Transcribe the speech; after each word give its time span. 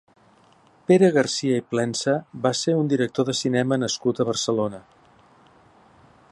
Pere 0.91 1.09
Garcia 1.17 1.59
i 1.61 1.65
Plensa 1.73 2.15
va 2.47 2.53
ser 2.61 2.75
un 2.79 2.89
director 2.95 3.29
de 3.29 3.37
cinema 3.43 3.81
nascut 3.85 4.23
a 4.25 4.29
Barcelona. 4.33 4.81